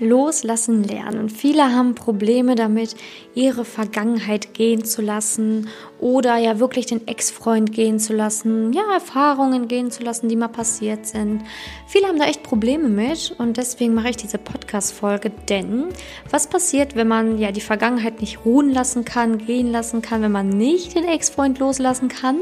[0.00, 1.28] loslassen lernen.
[1.28, 2.96] Viele haben Probleme damit,
[3.34, 5.68] ihre Vergangenheit gehen zu lassen
[6.00, 10.48] oder ja wirklich den Ex-Freund gehen zu lassen, ja, Erfahrungen gehen zu lassen, die mal
[10.48, 11.42] passiert sind.
[11.86, 15.86] Viele haben da echt Probleme mit und deswegen mache ich diese Podcast-Folge, denn
[16.30, 20.32] was passiert, wenn man ja die Vergangenheit nicht ruhen lassen kann, gehen lassen kann, wenn
[20.32, 22.38] man nicht den Ex-Freund loslassen kann,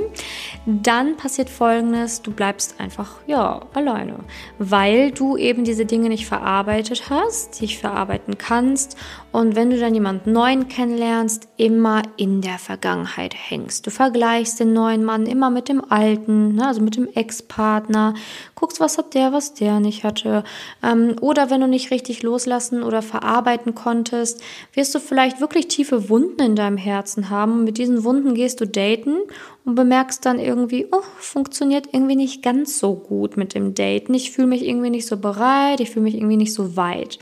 [0.66, 4.20] dann passiert folgendes, du bleibst einfach, ja, alleine,
[4.58, 8.96] weil du eben diese Dinge nicht verarbeitet hast, dich verarbeiten kannst
[9.38, 13.86] und wenn du dann jemanden neuen kennenlernst, immer in der Vergangenheit hängst.
[13.86, 18.14] Du vergleichst den neuen Mann immer mit dem alten, ne, also mit dem Ex-Partner,
[18.56, 20.42] guckst, was hat der, was der nicht hatte.
[20.82, 24.42] Ähm, oder wenn du nicht richtig loslassen oder verarbeiten konntest,
[24.72, 27.62] wirst du vielleicht wirklich tiefe Wunden in deinem Herzen haben.
[27.62, 29.18] Mit diesen Wunden gehst du daten
[29.64, 34.14] und bemerkst dann irgendwie, oh, funktioniert irgendwie nicht ganz so gut mit dem Daten.
[34.14, 37.20] Ich fühle mich irgendwie nicht so bereit, ich fühle mich irgendwie nicht so weit.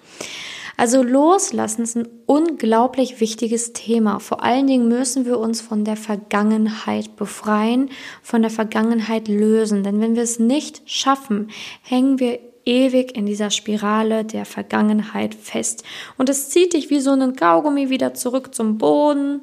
[0.77, 4.19] Also loslassen ist ein unglaublich wichtiges Thema.
[4.19, 7.91] Vor allen Dingen müssen wir uns von der Vergangenheit befreien,
[8.23, 9.83] von der Vergangenheit lösen.
[9.83, 11.49] Denn wenn wir es nicht schaffen,
[11.83, 15.85] hängen wir ewig in dieser Spirale der Vergangenheit fest.
[16.19, 19.41] Und es zieht dich wie so einen Kaugummi wieder zurück zum Boden.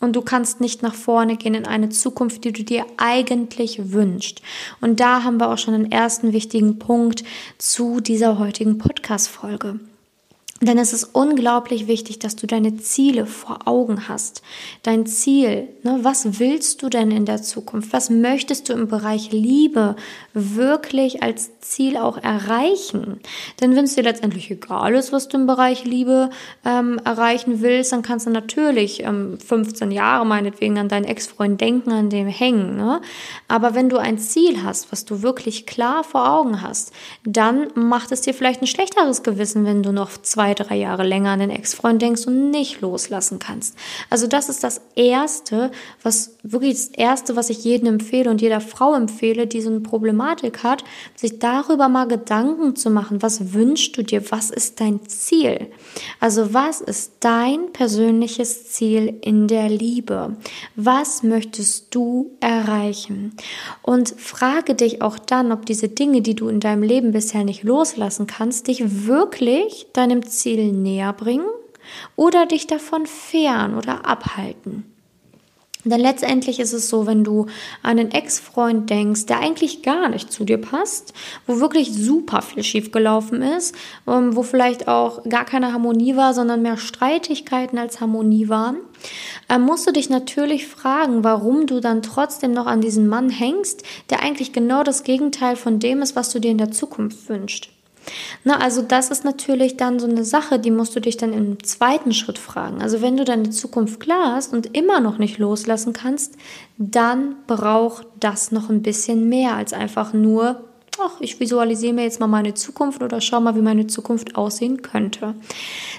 [0.00, 4.42] Und du kannst nicht nach vorne gehen in eine Zukunft, die du dir eigentlich wünschst.
[4.80, 7.24] Und da haben wir auch schon einen ersten wichtigen Punkt
[7.56, 9.80] zu dieser heutigen Podcast-Folge.
[10.60, 14.42] Denn es ist unglaublich wichtig, dass du deine Ziele vor Augen hast.
[14.82, 17.92] Dein Ziel, ne, was willst du denn in der Zukunft?
[17.92, 19.94] Was möchtest du im Bereich Liebe
[20.34, 23.20] wirklich als Ziel auch erreichen?
[23.60, 26.30] Denn wenn es dir letztendlich egal ist, was du im Bereich Liebe
[26.64, 31.92] ähm, erreichen willst, dann kannst du natürlich ähm, 15 Jahre meinetwegen an deinen Ex-Freund denken,
[31.92, 32.76] an dem hängen.
[32.76, 33.00] Ne?
[33.46, 36.92] Aber wenn du ein Ziel hast, was du wirklich klar vor Augen hast,
[37.24, 41.06] dann macht es dir vielleicht ein schlechteres Gewissen, wenn du noch zwei zwei, drei Jahre
[41.06, 43.76] länger an den Ex-Freund denkst und nicht loslassen kannst.
[44.08, 45.70] Also das ist das Erste,
[46.02, 49.80] was wirklich das Erste, was ich jedem empfehle und jeder Frau empfehle, die so eine
[49.80, 50.84] Problematik hat,
[51.16, 53.20] sich darüber mal Gedanken zu machen.
[53.20, 54.30] Was wünschst du dir?
[54.30, 55.66] Was ist dein Ziel?
[56.20, 60.36] Also was ist dein persönliches Ziel in der Liebe?
[60.76, 63.34] Was möchtest du erreichen?
[63.82, 67.64] Und frage dich auch dann, ob diese Dinge, die du in deinem Leben bisher nicht
[67.64, 71.48] loslassen kannst, dich wirklich deinem Ziel Ziel näher bringen
[72.16, 74.84] oder dich davon fern oder abhalten.
[75.84, 77.46] Denn letztendlich ist es so, wenn du
[77.82, 81.14] an einen Ex-Freund denkst, der eigentlich gar nicht zu dir passt,
[81.46, 83.76] wo wirklich super viel schiefgelaufen ist,
[84.06, 88.78] ähm, wo vielleicht auch gar keine Harmonie war, sondern mehr Streitigkeiten als Harmonie waren,
[89.48, 93.84] ähm, musst du dich natürlich fragen, warum du dann trotzdem noch an diesen Mann hängst,
[94.10, 97.70] der eigentlich genau das Gegenteil von dem ist, was du dir in der Zukunft wünschst.
[98.44, 101.62] Na, also das ist natürlich dann so eine Sache, die musst du dich dann im
[101.62, 102.82] zweiten Schritt fragen.
[102.82, 106.36] Also wenn du deine Zukunft klar hast und immer noch nicht loslassen kannst,
[106.78, 110.67] dann braucht das noch ein bisschen mehr als einfach nur
[111.00, 114.82] ach, ich visualisiere mir jetzt mal meine Zukunft oder schau mal, wie meine Zukunft aussehen
[114.82, 115.34] könnte.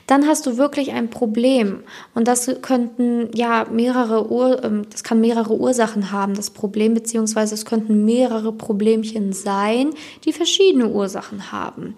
[0.08, 1.84] Dann hast du wirklich ein Problem
[2.16, 7.56] und das könnten ja mehrere Ur ähm, das kann mehrere Ursachen haben, das Problem beziehungsweise
[7.56, 9.92] es könnten mehrere Problemchen sein,
[10.26, 11.96] die verschiedene Ursachen haben.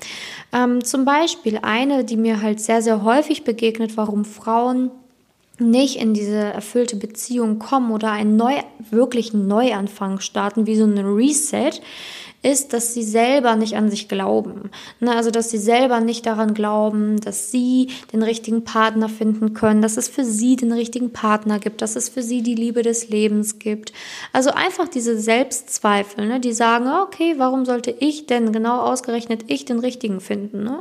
[0.54, 4.92] Ähm, zum Beispiel eine, die mir halt sehr sehr häufig begegnet, warum Frauen
[5.62, 8.54] nicht in diese erfüllte Beziehung kommen oder einen neu,
[8.90, 11.80] wirklichen Neuanfang starten, wie so ein Reset,
[12.44, 14.72] ist, dass sie selber nicht an sich glauben.
[15.00, 15.16] Ne?
[15.16, 19.98] Also, dass sie selber nicht daran glauben, dass sie den richtigen Partner finden können, dass
[19.98, 23.60] es für sie den richtigen Partner gibt, dass es für sie die Liebe des Lebens
[23.60, 23.94] gibt.
[24.34, 26.40] Also einfach diese Selbstzweifel, ne?
[26.40, 30.64] die sagen, okay, warum sollte ich denn genau ausgerechnet ich den richtigen finden?
[30.64, 30.80] Ne?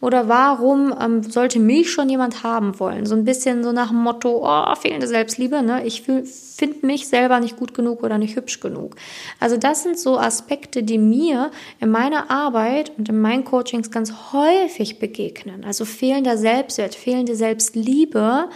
[0.00, 3.04] Oder warum ähm, sollte mich schon jemand haben wollen?
[3.06, 5.84] So ein bisschen so nach dem Motto, oh, fehlende Selbstliebe, ne?
[5.84, 8.94] ich finde mich selber nicht gut genug oder nicht hübsch genug.
[9.40, 11.50] Also das sind so Aspekte, die mir
[11.80, 15.64] in meiner Arbeit und in meinen Coachings ganz häufig begegnen.
[15.64, 18.48] Also fehlender Selbstwert, fehlende Selbstliebe,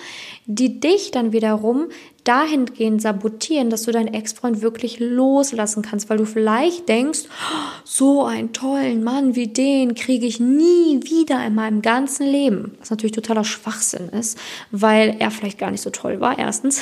[0.46, 1.88] die dich dann wiederum
[2.24, 7.24] dahingehend sabotieren, dass du deinen Ex-Freund wirklich loslassen kannst, weil du vielleicht denkst,
[7.84, 12.76] so einen tollen Mann wie den kriege ich nie wieder in meinem ganzen Leben.
[12.80, 14.38] Was natürlich totaler Schwachsinn ist,
[14.70, 16.80] weil er vielleicht gar nicht so toll war, erstens.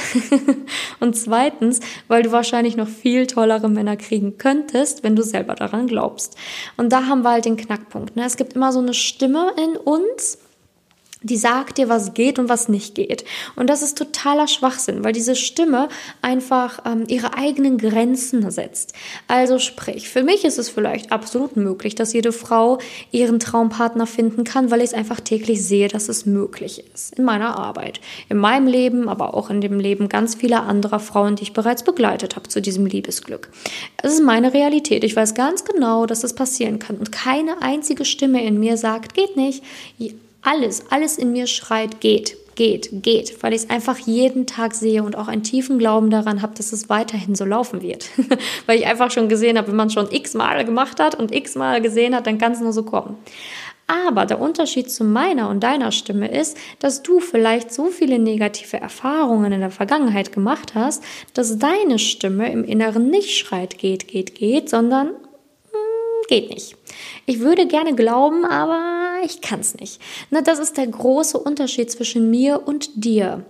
[1.01, 5.87] Und zweitens, weil du wahrscheinlich noch viel tollere Männer kriegen könntest, wenn du selber daran
[5.87, 6.37] glaubst.
[6.77, 8.17] Und da haben wir halt den Knackpunkt.
[8.17, 8.25] Ne?
[8.25, 10.39] Es gibt immer so eine Stimme in uns,
[11.23, 13.25] die sagt dir, was geht und was nicht geht.
[13.57, 15.89] Und das ist totaler Schwachsinn, weil diese Stimme
[16.21, 18.95] einfach ähm, ihre eigenen Grenzen setzt.
[19.29, 22.79] Also sprich, für mich ist es vielleicht absolut möglich, dass jede Frau
[23.11, 27.19] ihren Traumpartner finden kann, weil ich es einfach täglich sehe, dass es möglich ist.
[27.19, 31.37] In meiner Arbeit, in meinem Leben, aber auch in dem Leben ganz vieler anderer Frauen,
[31.37, 33.51] die ich bereits begleitet habe zu diesem Liebesglück.
[34.03, 35.05] Es ist meine Realität.
[35.05, 36.97] Ich weiß ganz genau, dass das passieren kann.
[36.97, 39.63] Und keine einzige Stimme in mir sagt, geht nicht
[40.43, 45.03] alles, alles in mir schreit, geht, geht, geht, weil ich es einfach jeden Tag sehe
[45.03, 48.09] und auch einen tiefen Glauben daran habe, dass es weiterhin so laufen wird.
[48.67, 52.15] weil ich einfach schon gesehen habe, wenn man schon x-mal gemacht hat und x-mal gesehen
[52.15, 53.17] hat, dann kann es nur so kommen.
[53.87, 58.79] Aber der Unterschied zu meiner und deiner Stimme ist, dass du vielleicht so viele negative
[58.79, 61.03] Erfahrungen in der Vergangenheit gemacht hast,
[61.35, 65.11] dass deine Stimme im Inneren nicht schreit, geht, geht, geht, sondern
[66.29, 66.77] geht nicht.
[67.27, 70.01] Ich würde gerne glauben, aber ich kann es nicht.
[70.31, 73.45] Na, das ist der große Unterschied zwischen mir und dir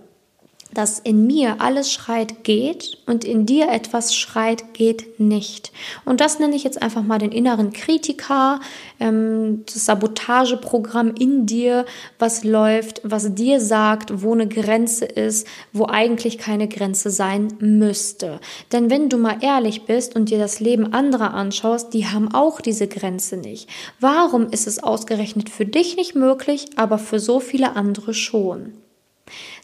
[0.73, 5.71] dass in mir alles schreit geht und in dir etwas schreit geht nicht.
[6.05, 8.59] Und das nenne ich jetzt einfach mal den inneren Kritiker,
[8.99, 11.85] ähm, das Sabotageprogramm in dir,
[12.19, 18.39] was läuft, was dir sagt, wo eine Grenze ist, wo eigentlich keine Grenze sein müsste.
[18.71, 22.61] Denn wenn du mal ehrlich bist und dir das Leben anderer anschaust, die haben auch
[22.61, 23.69] diese Grenze nicht.
[23.99, 28.82] Warum ist es ausgerechnet für dich nicht möglich, aber für so viele andere schon?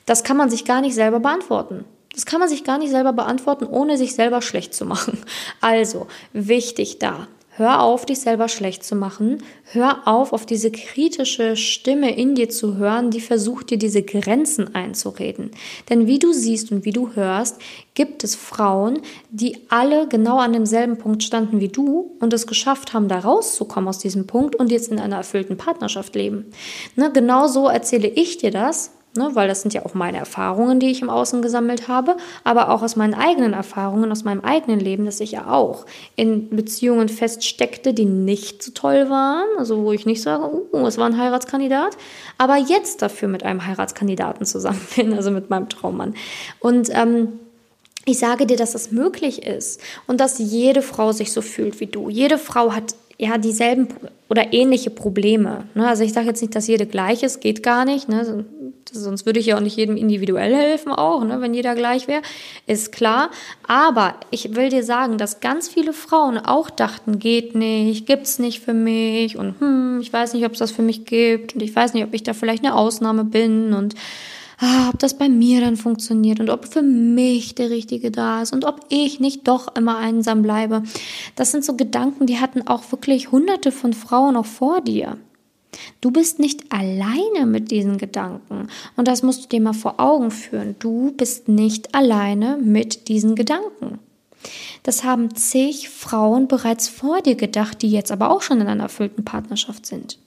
[0.10, 1.86] Das kann man sich gar nicht selber beantworten.
[2.16, 5.20] Das kann man sich gar nicht selber beantworten, ohne sich selber schlecht zu machen.
[5.62, 7.28] Also, wichtig da.
[7.52, 9.44] Hör auf, dich selber schlecht zu machen.
[9.66, 14.74] Hör auf, auf diese kritische Stimme in dir zu hören, die versucht dir diese Grenzen
[14.74, 15.52] einzureden.
[15.92, 17.62] Denn wie du siehst und wie du hörst,
[17.94, 22.94] gibt es Frauen, die alle genau an demselben Punkt standen wie du und es geschafft
[22.94, 26.46] haben, da rauszukommen aus diesem Punkt und jetzt in einer erfüllten Partnerschaft leben.
[26.96, 30.80] Ne, genau so erzähle ich dir das Ne, weil das sind ja auch meine Erfahrungen,
[30.80, 34.80] die ich im Außen gesammelt habe, aber auch aus meinen eigenen Erfahrungen, aus meinem eigenen
[34.80, 39.94] Leben, dass ich ja auch in Beziehungen feststeckte, die nicht so toll waren, also wo
[39.94, 41.98] ich nicht sage, uh, es war ein Heiratskandidat,
[42.38, 46.14] aber jetzt dafür mit einem Heiratskandidaten zusammen bin, also mit meinem Traummann.
[46.60, 47.40] Und ähm,
[48.06, 51.88] ich sage dir, dass das möglich ist und dass jede Frau sich so fühlt wie
[51.88, 52.10] du.
[52.10, 53.88] Jede Frau hat ja dieselben
[54.30, 55.66] oder ähnliche Probleme.
[55.76, 55.88] Ne?
[55.88, 58.08] Also ich sage jetzt nicht, dass jede gleich ist, geht gar nicht.
[58.08, 58.46] Ne?
[58.94, 61.42] Sonst würde ich ja auch nicht jedem individuell helfen, auch, ne?
[61.42, 62.22] wenn jeder gleich wäre,
[62.68, 63.30] ist klar.
[63.68, 68.62] Aber ich will dir sagen, dass ganz viele Frauen auch dachten, geht nicht, gibt's nicht
[68.62, 71.76] für mich und hm, ich weiß nicht, ob es das für mich gibt und ich
[71.76, 73.96] weiß nicht, ob ich da vielleicht eine Ausnahme bin und
[74.60, 78.54] ah, ob das bei mir dann funktioniert und ob für mich der Richtige da ist
[78.54, 80.84] und ob ich nicht doch immer einsam bleibe.
[81.36, 85.18] Das sind so Gedanken, die hatten auch wirklich hunderte von Frauen auch vor dir.
[86.02, 88.70] Du bist nicht alleine mit diesen Gedanken.
[88.96, 90.76] Und das musst du dir mal vor Augen führen.
[90.80, 94.00] Du bist nicht alleine mit diesen Gedanken.
[94.84, 98.84] Das haben zig Frauen bereits vor dir gedacht, die jetzt aber auch schon in einer
[98.84, 100.18] erfüllten Partnerschaft sind.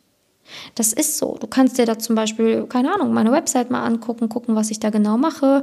[0.74, 1.36] Das ist so.
[1.40, 4.80] Du kannst dir da zum Beispiel, keine Ahnung, meine Website mal angucken, gucken, was ich
[4.80, 5.62] da genau mache,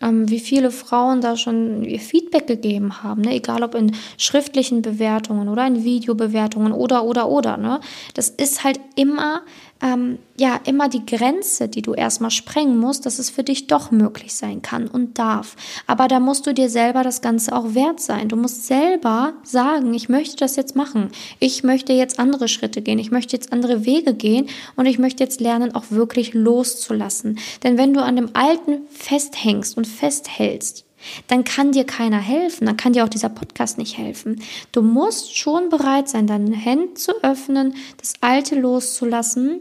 [0.00, 3.34] ähm, wie viele Frauen da schon ihr Feedback gegeben haben, ne?
[3.34, 7.56] egal ob in schriftlichen Bewertungen oder in Videobewertungen oder, oder, oder.
[7.56, 7.80] Ne?
[8.14, 9.42] Das ist halt immer
[9.82, 13.90] ähm, ja immer die Grenze, die du erstmal sprengen musst, dass es für dich doch
[13.90, 15.56] möglich sein kann und darf.
[15.86, 18.28] Aber da musst du dir selber das Ganze auch wert sein.
[18.28, 21.10] Du musst selber sagen, ich möchte das jetzt machen.
[21.38, 22.98] Ich möchte jetzt andere Schritte gehen.
[22.98, 27.38] Ich möchte jetzt andere Wege gehen und ich möchte jetzt lernen, auch wirklich loszulassen.
[27.62, 30.84] Denn wenn du an dem Alten festhängst und festhältst,
[31.28, 34.42] dann kann dir keiner helfen, dann kann dir auch dieser Podcast nicht helfen.
[34.70, 39.60] Du musst schon bereit sein, deine Hände zu öffnen, das Alte loszulassen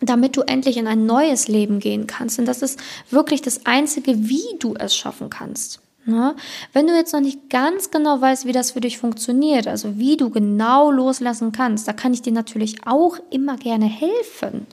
[0.00, 2.38] damit du endlich in ein neues Leben gehen kannst.
[2.38, 2.80] Und das ist
[3.10, 5.80] wirklich das Einzige, wie du es schaffen kannst.
[6.06, 6.34] Ne?
[6.72, 10.16] Wenn du jetzt noch nicht ganz genau weißt, wie das für dich funktioniert, also wie
[10.16, 14.66] du genau loslassen kannst, da kann ich dir natürlich auch immer gerne helfen.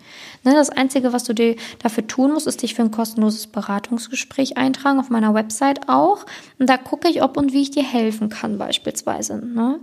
[0.44, 4.58] Ne, das Einzige, was du dir dafür tun musst, ist dich für ein kostenloses Beratungsgespräch
[4.58, 6.26] eintragen, auf meiner Website auch.
[6.60, 9.38] Und da gucke ich, ob und wie ich dir helfen kann beispielsweise.
[9.38, 9.80] Ne?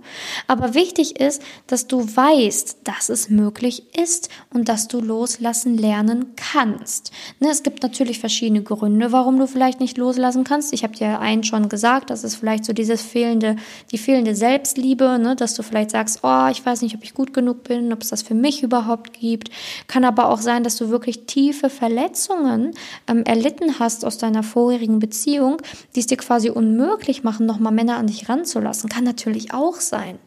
[0.46, 6.34] Aber wichtig ist, dass du weißt, dass es möglich ist und dass du loslassen lernen
[6.36, 7.12] kannst.
[7.40, 10.72] Ne, es gibt natürlich verschiedene Gründe, warum du vielleicht nicht loslassen kannst.
[10.72, 13.56] Ich habe dir einen schon gesagt, das ist vielleicht so dieses fehlende,
[13.92, 17.32] die fehlende Selbstliebe, ne, dass du vielleicht sagst, oh, ich weiß nicht, ob ich gut
[17.32, 19.50] genug bin, ob es das für mich überhaupt gibt.
[19.86, 22.70] Kann aber auch sein, dass du wirklich tiefe Verletzungen
[23.08, 25.56] ähm, erlitten hast aus deiner vorherigen Beziehung,
[25.96, 28.88] die es dir quasi unmöglich machen, nochmal Männer an dich ranzulassen.
[28.88, 30.18] Kann natürlich auch sein.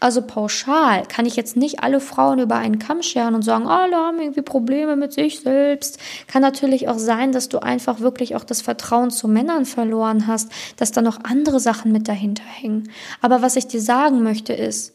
[0.00, 3.96] Also pauschal kann ich jetzt nicht alle Frauen über einen Kamm scheren und sagen, alle
[3.96, 5.98] haben irgendwie Probleme mit sich selbst.
[6.26, 10.50] Kann natürlich auch sein, dass du einfach wirklich auch das Vertrauen zu Männern verloren hast,
[10.76, 12.90] dass da noch andere Sachen mit dahinter hängen.
[13.20, 14.94] Aber was ich dir sagen möchte ist,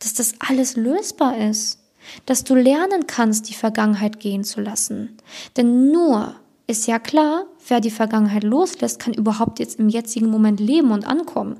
[0.00, 1.83] dass das alles lösbar ist.
[2.26, 5.16] Dass du lernen kannst, die Vergangenheit gehen zu lassen.
[5.56, 6.34] Denn nur
[6.66, 11.06] ist ja klar, wer die Vergangenheit loslässt, kann überhaupt jetzt im jetzigen Moment leben und
[11.06, 11.58] ankommen.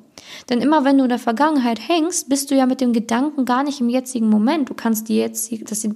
[0.49, 3.62] Denn immer wenn du in der Vergangenheit hängst, bist du ja mit dem Gedanken gar
[3.62, 4.69] nicht im jetzigen Moment.
[4.69, 5.95] Du kannst die jetzt, das, den,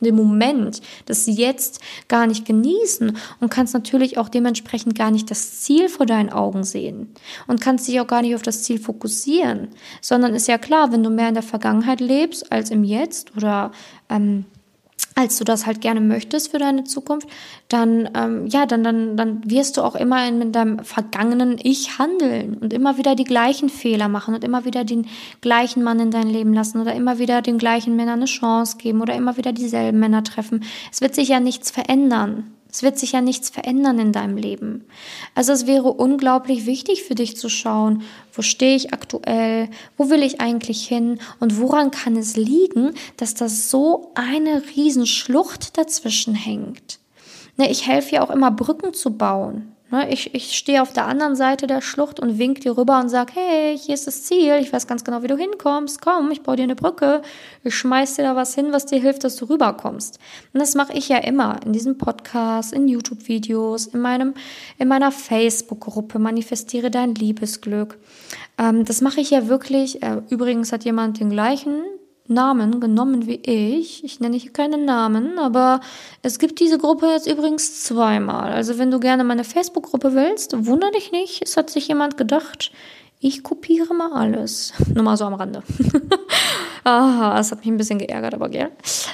[0.00, 5.60] den Moment, das Jetzt gar nicht genießen und kannst natürlich auch dementsprechend gar nicht das
[5.60, 7.08] Ziel vor deinen Augen sehen
[7.46, 9.68] und kannst dich auch gar nicht auf das Ziel fokussieren,
[10.00, 13.72] sondern ist ja klar, wenn du mehr in der Vergangenheit lebst als im Jetzt oder
[14.08, 14.44] ähm,
[15.14, 17.28] als du das halt gerne möchtest für deine Zukunft,
[17.68, 22.54] dann ähm, ja, dann dann dann wirst du auch immer in deinem vergangenen Ich handeln
[22.54, 25.06] und immer wieder die gleichen Fehler machen und immer wieder den
[25.40, 29.00] gleichen Mann in dein Leben lassen oder immer wieder den gleichen Männern eine Chance geben
[29.00, 30.64] oder immer wieder dieselben Männer treffen.
[30.90, 32.52] Es wird sich ja nichts verändern.
[32.72, 34.86] Es wird sich ja nichts verändern in deinem Leben.
[35.34, 38.02] Also es wäre unglaublich wichtig für dich zu schauen,
[38.32, 43.34] wo stehe ich aktuell, wo will ich eigentlich hin und woran kann es liegen, dass
[43.34, 46.98] da so eine Riesenschlucht dazwischen hängt.
[47.58, 49.71] Ne, ich helfe ja auch immer Brücken zu bauen.
[49.92, 53.10] Ne, ich, ich stehe auf der anderen Seite der Schlucht und wink dir rüber und
[53.10, 56.42] sag, hey, hier ist das Ziel, ich weiß ganz genau, wie du hinkommst, komm, ich
[56.42, 57.20] baue dir eine Brücke,
[57.62, 60.18] ich schmeiß dir da was hin, was dir hilft, dass du rüberkommst.
[60.54, 64.32] Und das mache ich ja immer in diesem Podcast, in YouTube-Videos, in meinem,
[64.78, 67.98] in meiner Facebook-Gruppe, manifestiere dein Liebesglück.
[68.56, 70.02] Ähm, das mache ich ja wirklich.
[70.02, 71.82] Äh, übrigens hat jemand den gleichen
[72.28, 74.04] Namen genommen wie ich.
[74.04, 75.80] Ich nenne hier keinen Namen, aber
[76.22, 78.52] es gibt diese Gruppe jetzt übrigens zweimal.
[78.52, 81.42] Also wenn du gerne meine Facebook-Gruppe willst, wundere dich nicht.
[81.42, 82.72] Es hat sich jemand gedacht,
[83.20, 84.72] ich kopiere mal alles.
[84.94, 85.62] Nur mal so am Rande.
[86.84, 88.70] Aha, das hat mich ein bisschen geärgert, aber gell.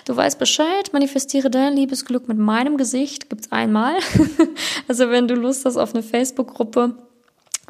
[0.06, 3.98] Du weißt Bescheid, manifestiere dein Liebesglück mit meinem Gesicht, gibt's einmal.
[4.88, 6.94] also wenn du Lust hast auf eine Facebook-Gruppe,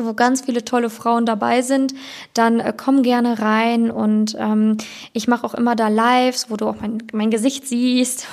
[0.07, 1.95] wo ganz viele tolle Frauen dabei sind,
[2.35, 4.77] dann äh, komm gerne rein und ähm,
[5.13, 8.27] ich mache auch immer da Lives, wo du auch mein, mein Gesicht siehst,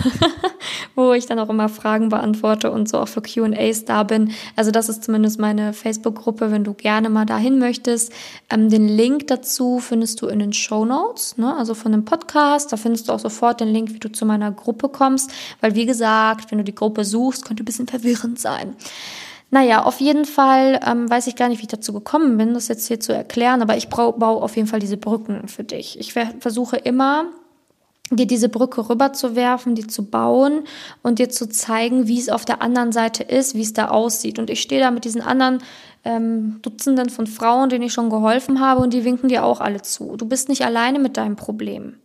[0.96, 4.32] wo ich dann auch immer Fragen beantworte und so auch für Q&As da bin.
[4.56, 8.12] Also das ist zumindest meine Facebook-Gruppe, wenn du gerne mal dahin möchtest.
[8.50, 11.56] Ähm, den Link dazu findest du in den Show Notes, ne?
[11.56, 12.72] also von dem Podcast.
[12.72, 15.32] Da findest du auch sofort den Link, wie du zu meiner Gruppe kommst,
[15.62, 18.76] weil wie gesagt, wenn du die Gruppe suchst, könnte ein bisschen verwirrend sein.
[19.56, 22.68] Naja, auf jeden Fall ähm, weiß ich gar nicht, wie ich dazu gekommen bin, das
[22.68, 25.98] jetzt hier zu erklären, aber ich baue auf jeden Fall diese Brücken für dich.
[25.98, 27.28] Ich versuche immer,
[28.12, 30.66] dir diese Brücke rüberzuwerfen, die zu bauen
[31.04, 34.40] und dir zu zeigen, wie es auf der anderen Seite ist, wie es da aussieht.
[34.40, 35.60] Und ich stehe da mit diesen anderen
[36.04, 39.82] ähm, Dutzenden von Frauen, denen ich schon geholfen habe, und die winken dir auch alle
[39.82, 40.18] zu.
[40.18, 41.96] Du bist nicht alleine mit deinem Problem.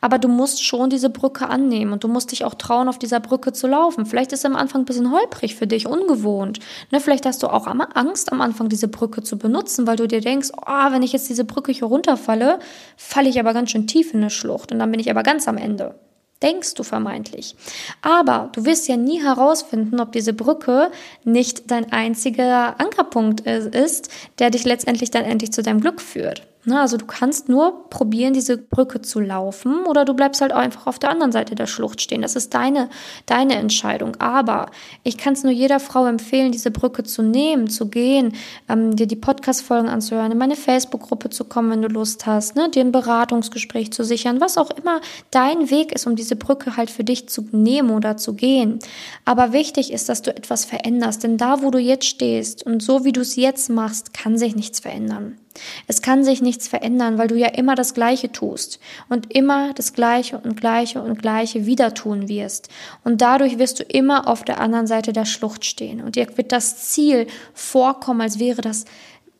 [0.00, 3.20] Aber du musst schon diese Brücke annehmen und du musst dich auch trauen, auf dieser
[3.20, 4.06] Brücke zu laufen.
[4.06, 6.60] Vielleicht ist es am Anfang ein bisschen holprig für dich, ungewohnt.
[6.90, 10.20] Ne, vielleicht hast du auch Angst am Anfang, diese Brücke zu benutzen, weil du dir
[10.20, 12.58] denkst, oh, wenn ich jetzt diese Brücke hier runterfalle,
[12.96, 15.48] falle ich aber ganz schön tief in eine Schlucht und dann bin ich aber ganz
[15.48, 15.94] am Ende
[16.42, 17.54] denkst du vermeintlich.
[18.02, 20.90] Aber du wirst ja nie herausfinden, ob diese Brücke
[21.24, 26.42] nicht dein einziger Ankerpunkt ist, der dich letztendlich dann endlich zu deinem Glück führt.
[26.64, 30.86] Ne, also du kannst nur probieren, diese Brücke zu laufen oder du bleibst halt einfach
[30.86, 32.22] auf der anderen Seite der Schlucht stehen.
[32.22, 32.88] Das ist deine,
[33.26, 34.14] deine Entscheidung.
[34.20, 34.70] Aber
[35.02, 38.36] ich kann es nur jeder Frau empfehlen, diese Brücke zu nehmen, zu gehen,
[38.68, 42.70] ähm, dir die Podcast-Folgen anzuhören, in meine Facebook-Gruppe zu kommen, wenn du Lust hast, ne,
[42.70, 45.00] dir ein Beratungsgespräch zu sichern, was auch immer
[45.32, 48.78] dein Weg ist, um diese Brücke halt für dich zu nehmen oder zu gehen.
[49.24, 53.04] Aber wichtig ist, dass du etwas veränderst, denn da, wo du jetzt stehst und so
[53.04, 55.41] wie du es jetzt machst, kann sich nichts verändern.
[55.86, 59.92] Es kann sich nichts verändern, weil du ja immer das Gleiche tust und immer das
[59.92, 62.68] Gleiche und Gleiche und Gleiche wieder tun wirst.
[63.04, 66.02] Und dadurch wirst du immer auf der anderen Seite der Schlucht stehen.
[66.02, 68.84] Und dir wird das Ziel vorkommen, als wäre das,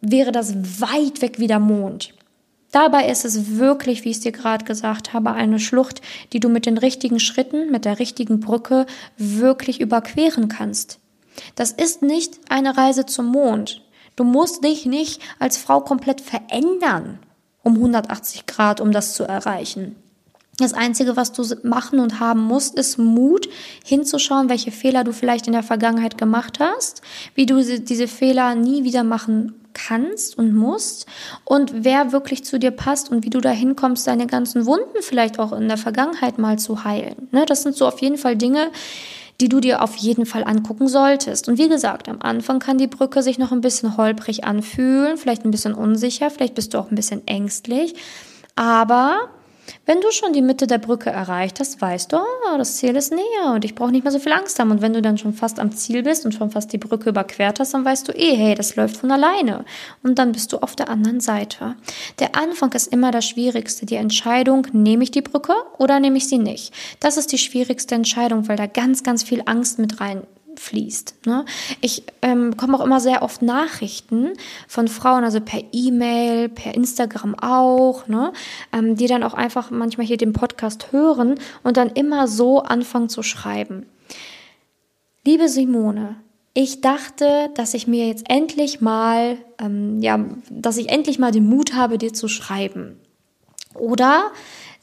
[0.01, 2.15] wäre das weit weg wie der Mond.
[2.73, 6.01] Dabei ist es wirklich, wie ich es dir gerade gesagt habe, eine Schlucht,
[6.33, 8.87] die du mit den richtigen Schritten, mit der richtigen Brücke
[9.19, 10.99] wirklich überqueren kannst.
[11.55, 13.83] Das ist nicht eine Reise zum Mond.
[14.17, 17.19] Du musst dich nicht als Frau komplett verändern
[17.63, 19.97] um 180 Grad, um das zu erreichen.
[20.59, 23.49] Das Einzige, was du machen und haben musst, ist Mut,
[23.85, 27.01] hinzuschauen, welche Fehler du vielleicht in der Vergangenheit gemacht hast,
[27.35, 31.07] wie du diese Fehler nie wieder machen kannst und musst
[31.45, 35.39] und wer wirklich zu dir passt und wie du da hinkommst, deine ganzen Wunden vielleicht
[35.39, 37.29] auch in der Vergangenheit mal zu heilen.
[37.31, 38.71] Ne, das sind so auf jeden Fall Dinge,
[39.43, 41.49] die du dir auf jeden Fall angucken solltest.
[41.49, 45.45] Und wie gesagt, am Anfang kann die Brücke sich noch ein bisschen holprig anfühlen, vielleicht
[45.45, 47.97] ein bisschen unsicher, vielleicht bist du auch ein bisschen ängstlich,
[48.55, 49.29] aber
[49.87, 53.13] wenn du schon die Mitte der Brücke erreicht hast, weißt du, oh, das Ziel ist
[53.13, 54.71] näher und ich brauche nicht mehr so viel Angst haben.
[54.71, 57.61] Und wenn du dann schon fast am Ziel bist und schon fast die Brücke überquert
[57.61, 59.65] hast, dann weißt du eh, hey, das läuft von alleine.
[60.03, 61.77] Und dann bist du auf der anderen Seite.
[62.19, 63.87] Der Anfang ist immer das Schwierigste.
[63.87, 66.73] Die Entscheidung, nehme ich die Brücke oder nehme ich sie nicht?
[67.01, 70.23] Das ist die schwierigste Entscheidung, weil da ganz, ganz viel Angst mit rein
[70.63, 71.27] fließt.
[71.27, 71.45] Ne?
[71.81, 74.33] Ich ähm, bekomme auch immer sehr oft Nachrichten
[74.69, 78.33] von Frauen, also per E-Mail, per Instagram auch, ne?
[78.73, 83.09] Ähm, die dann auch einfach manchmal hier den Podcast hören und dann immer so anfangen
[83.09, 83.87] zu schreiben.
[85.25, 86.17] Liebe Simone,
[86.55, 91.47] ich dachte, dass ich mir jetzt endlich mal, ähm, ja, dass ich endlich mal den
[91.47, 93.01] Mut habe, dir zu schreiben.
[93.75, 94.31] Oder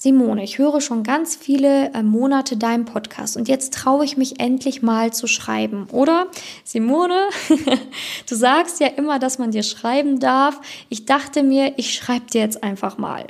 [0.01, 4.39] Simone, ich höre schon ganz viele äh, Monate deinen Podcast und jetzt traue ich mich
[4.39, 5.87] endlich mal zu schreiben.
[5.91, 6.27] Oder
[6.63, 7.27] Simone,
[8.29, 10.61] du sagst ja immer, dass man dir schreiben darf.
[10.87, 13.27] Ich dachte mir, ich schreibe dir jetzt einfach mal.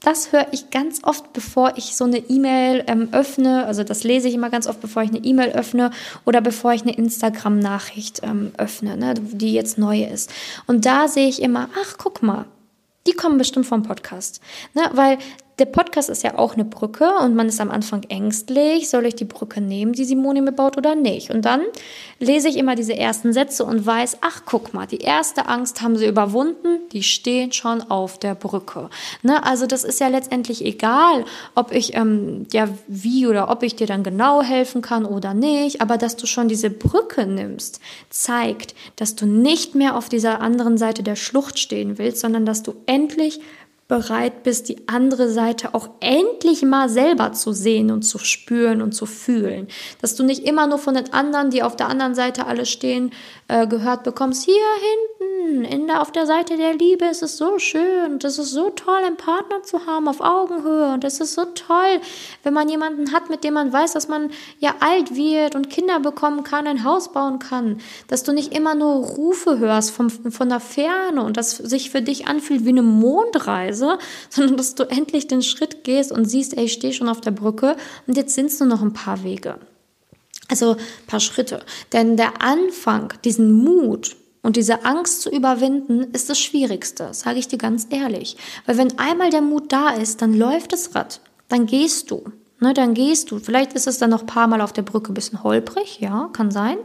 [0.00, 3.66] Das höre ich ganz oft, bevor ich so eine E-Mail ähm, öffne.
[3.66, 5.90] Also das lese ich immer ganz oft, bevor ich eine E-Mail öffne
[6.24, 10.32] oder bevor ich eine Instagram-Nachricht ähm, öffne, ne, die jetzt neu ist.
[10.66, 12.46] Und da sehe ich immer, ach, guck mal,
[13.06, 14.40] die kommen bestimmt vom Podcast.
[14.74, 14.82] Ne?
[14.92, 15.18] Weil
[15.58, 19.14] der Podcast ist ja auch eine Brücke und man ist am Anfang ängstlich, soll ich
[19.14, 21.30] die Brücke nehmen, die Simone mir baut oder nicht?
[21.30, 21.62] Und dann
[22.18, 25.96] lese ich immer diese ersten Sätze und weiß, ach guck mal, die erste Angst haben
[25.96, 28.90] sie überwunden, die stehen schon auf der Brücke.
[29.22, 29.42] Ne?
[29.44, 33.86] Also das ist ja letztendlich egal, ob ich ähm, ja wie oder ob ich dir
[33.86, 39.16] dann genau helfen kann oder nicht, aber dass du schon diese Brücke nimmst, zeigt, dass
[39.16, 43.40] du nicht mehr auf dieser anderen Seite der Schlucht stehen willst, sondern dass du endlich
[43.88, 48.92] bereit bist, die andere Seite auch endlich mal selber zu sehen und zu spüren und
[48.92, 49.68] zu fühlen.
[50.00, 53.12] Dass du nicht immer nur von den anderen, die auf der anderen Seite alle stehen,
[53.46, 54.54] äh, gehört bekommst, hier
[55.36, 58.50] hinten, in der, auf der Seite der Liebe ist es so schön und es ist
[58.50, 62.00] so toll, einen Partner zu haben auf Augenhöhe und es ist so toll,
[62.42, 66.00] wenn man jemanden hat, mit dem man weiß, dass man ja alt wird und Kinder
[66.00, 67.78] bekommen kann, ein Haus bauen kann.
[68.08, 72.02] Dass du nicht immer nur Rufe hörst vom, von der Ferne und das sich für
[72.02, 73.98] dich anfühlt wie eine Mondreise Weise,
[74.30, 77.30] sondern dass du endlich den Schritt gehst und siehst, ey, ich stehe schon auf der
[77.30, 79.58] Brücke und jetzt sind es nur noch ein paar Wege.
[80.48, 81.64] Also ein paar Schritte.
[81.92, 87.48] Denn der Anfang, diesen Mut und diese Angst zu überwinden, ist das Schwierigste, sage ich
[87.48, 88.36] dir ganz ehrlich.
[88.64, 91.20] Weil wenn einmal der Mut da ist, dann läuft das Rad.
[91.48, 92.24] Dann gehst du.
[92.58, 93.38] Ne, dann gehst du.
[93.38, 96.30] Vielleicht ist es dann noch ein paar Mal auf der Brücke ein bisschen holprig, ja,
[96.32, 96.78] kann sein.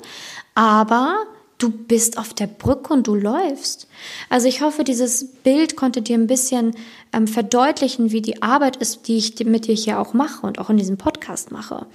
[0.54, 1.16] Aber
[1.62, 3.88] du bist auf der Brücke und du läufst.
[4.30, 6.76] Also ich hoffe, dieses Bild konnte dir ein bisschen
[7.14, 10.70] ähm, verdeutlichen, wie die Arbeit ist, die ich mit dir hier auch mache und auch
[10.70, 11.86] in diesem Podcast mache.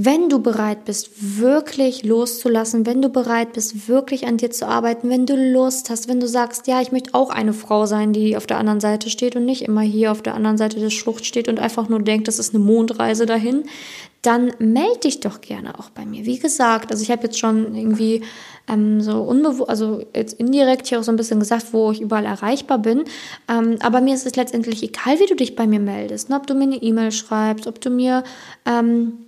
[0.00, 5.10] Wenn du bereit bist, wirklich loszulassen, wenn du bereit bist, wirklich an dir zu arbeiten,
[5.10, 8.36] wenn du Lust hast, wenn du sagst, ja, ich möchte auch eine Frau sein, die
[8.36, 11.26] auf der anderen Seite steht und nicht immer hier auf der anderen Seite der Schlucht
[11.26, 13.64] steht und einfach nur denkt, das ist eine Mondreise dahin,
[14.22, 16.24] dann melde dich doch gerne auch bei mir.
[16.26, 18.22] Wie gesagt, also ich habe jetzt schon irgendwie
[18.68, 22.24] ähm, so unbewusst, also jetzt indirekt hier auch so ein bisschen gesagt, wo ich überall
[22.24, 23.02] erreichbar bin.
[23.48, 26.30] Ähm, aber mir ist es letztendlich egal, wie du dich bei mir meldest.
[26.30, 26.36] Ne?
[26.36, 28.22] Ob du mir eine E-Mail schreibst, ob du mir
[28.64, 29.24] ähm,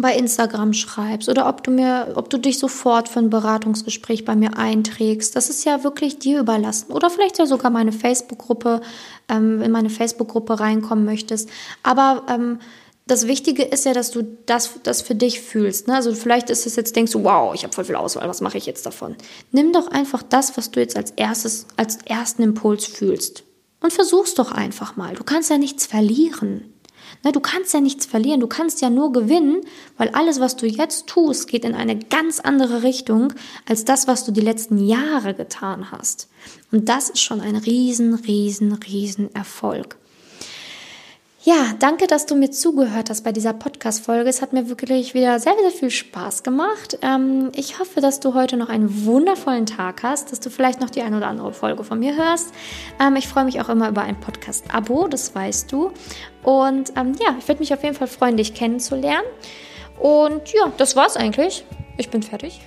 [0.00, 4.36] bei Instagram schreibst oder ob du mir, ob du dich sofort für ein Beratungsgespräch bei
[4.36, 5.34] mir einträgst.
[5.34, 6.92] Das ist ja wirklich dir überlassen.
[6.92, 8.80] Oder vielleicht ja sogar meine Facebook-Gruppe,
[9.28, 11.50] ähm, in meine Facebook-Gruppe reinkommen möchtest.
[11.82, 12.58] Aber ähm,
[13.06, 15.88] das Wichtige ist ja, dass du das, das für dich fühlst.
[15.88, 15.94] Ne?
[15.94, 18.58] Also vielleicht ist es jetzt, denkst du, wow, ich habe voll viel Auswahl, was mache
[18.58, 19.16] ich jetzt davon?
[19.50, 23.44] Nimm doch einfach das, was du jetzt als erstes, als ersten Impuls fühlst.
[23.80, 25.14] Und versuch's doch einfach mal.
[25.14, 26.74] Du kannst ja nichts verlieren.
[27.24, 29.62] Ne, du kannst ja nichts verlieren, du kannst ja nur gewinnen,
[29.96, 33.32] weil alles, was du jetzt tust, geht in eine ganz andere Richtung
[33.66, 36.28] als das, was du die letzten Jahre getan hast.
[36.70, 39.96] Und das ist schon ein riesen, riesen, riesen Erfolg.
[41.44, 44.28] Ja, danke, dass du mir zugehört hast bei dieser Podcast-Folge.
[44.28, 46.98] Es hat mir wirklich wieder sehr, sehr viel Spaß gemacht.
[47.00, 50.90] Ähm, ich hoffe, dass du heute noch einen wundervollen Tag hast, dass du vielleicht noch
[50.90, 52.52] die eine oder andere Folge von mir hörst.
[53.00, 55.92] Ähm, ich freue mich auch immer über ein Podcast-Abo, das weißt du.
[56.42, 59.26] Und ähm, ja, ich würde mich auf jeden Fall freuen, dich kennenzulernen.
[60.00, 61.64] Und ja, das war's eigentlich.
[61.98, 62.60] Ich bin fertig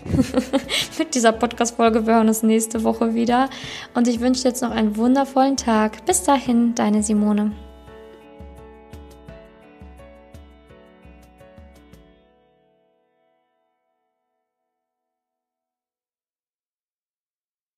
[0.98, 2.08] mit dieser Podcast-Folge.
[2.08, 3.50] Wir hören uns nächste Woche wieder.
[3.96, 6.06] Und ich wünsche dir jetzt noch einen wundervollen Tag.
[6.06, 7.52] Bis dahin, deine Simone.